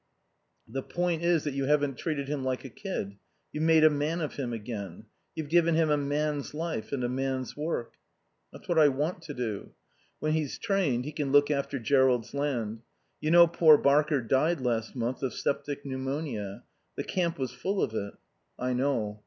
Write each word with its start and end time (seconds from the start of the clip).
"The 0.67 0.81
point 0.81 1.21
is 1.21 1.43
that 1.43 1.53
you 1.53 1.65
haven't 1.65 1.99
treated 1.99 2.27
him 2.27 2.43
like 2.43 2.65
a 2.65 2.69
kid. 2.71 3.17
You've 3.53 3.65
made 3.65 3.83
a 3.83 3.89
man 3.91 4.19
of 4.19 4.33
him 4.33 4.51
again. 4.51 5.05
You've 5.35 5.47
given 5.49 5.75
him 5.75 5.91
a 5.91 5.95
man's 5.97 6.55
life 6.55 6.91
and 6.91 7.03
a 7.03 7.07
man's 7.07 7.55
work." 7.55 7.93
"That's 8.51 8.67
what 8.67 8.79
I 8.79 8.87
want 8.87 9.21
to 9.25 9.35
do. 9.35 9.73
When 10.17 10.31
he's 10.33 10.57
trained 10.57 11.05
he 11.05 11.11
can 11.11 11.31
look 11.31 11.51
after 11.51 11.77
Jerrold's 11.77 12.33
land. 12.33 12.81
You 13.19 13.29
know 13.29 13.45
poor 13.45 13.77
Barker 13.77 14.21
died 14.21 14.59
last 14.59 14.95
month 14.95 15.21
of 15.21 15.35
septic 15.35 15.85
pneumonia. 15.85 16.63
The 16.95 17.03
camp 17.03 17.37
was 17.37 17.51
full 17.53 17.83
of 17.83 17.93
it." 17.93 18.15
"I 18.57 18.73
know." 18.73 19.19